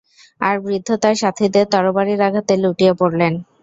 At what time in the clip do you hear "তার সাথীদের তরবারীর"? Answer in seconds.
1.03-2.21